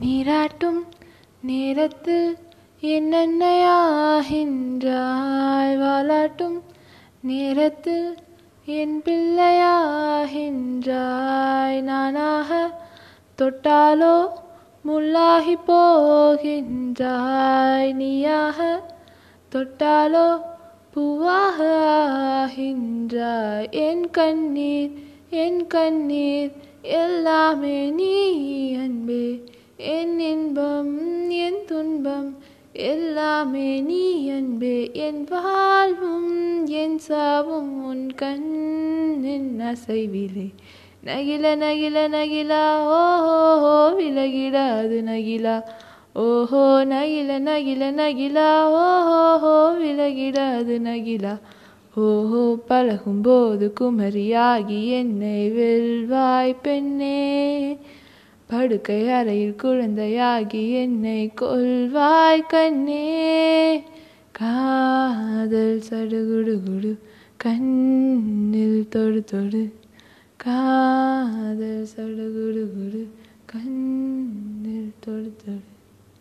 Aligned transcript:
நீராட்டும் 0.00 0.84
நேரத்து 1.40 2.38
என்னென்னையாகின்றாய்? 2.80 5.74
வாலாட்டும் 5.82 6.60
நேரத்து 7.20 8.14
என் 8.64 9.02
பிள்ளையாகின்றாய். 9.04 11.80
நானாக 11.80 12.78
தொட்டாலோ 13.38 14.28
முள்ளாகி 14.86 15.56
போகின்றாய். 15.66 17.92
நீயாக 17.92 18.82
தொட்டாலோ 19.52 20.40
பூவாக 20.94 21.58
ஆகின்றாய் 22.40 23.70
என் 23.70 24.10
கண்ணீர் 24.10 24.92
என் 25.30 25.66
கண்ணீர் 25.66 26.52
எல்லாமே 26.82 27.90
நீ 27.90 28.74
அன்பே. 28.74 29.52
இன்பம் 32.04 32.36
எல்லாமே 32.72 33.80
நீ 33.80 34.28
அன்பே 34.28 34.90
என் 34.92 35.26
வாழ்வும் 35.30 36.66
என் 36.66 36.98
சாவும் 36.98 37.84
உன் 37.84 38.14
கண்ணின் 38.14 39.60
அசைவிலே. 39.60 40.54
நகில 41.04 41.54
நகில 41.56 42.08
நகிலா 42.08 42.60
ஓஹோ 42.96 43.94
விலகிடாது 43.98 45.02
நகிலா. 45.02 45.62
ஓஹோ 46.14 46.84
நகில 46.84 47.38
நகில 47.38 47.90
நகிலா 47.92 48.66
ஓஹோ 48.66 49.72
விலகிடாது 49.80 50.78
நகிலா. 50.78 51.38
ஓஹோ 51.96 52.58
பழகும் 52.66 53.20
போது 53.20 53.72
குமரியாகி 53.80 54.88
என்னை 54.88 55.48
வெல்வாய் 55.48 56.56
பெண்ணே. 56.62 57.78
படுக்கை 58.46 59.10
அறையில் 59.10 59.56
குழந்தையாகி 59.62 60.72
என்னை 60.72 61.32
கொள்வாய் 61.40 62.46
கண்ணே. 62.46 63.82
காதல் 64.32 65.82
சடுகுடு 65.90 66.54
குடு 66.64 66.98
கண்ணில் 67.36 68.88
தொடு 68.88 69.24
தொடு. 69.24 69.72
காதல் 70.36 71.86
சடுகுடு 71.96 72.64
குடு 72.74 73.02
கண்ணில் 73.46 74.92
தொடு 75.00 75.32
தொடு. 75.44 75.62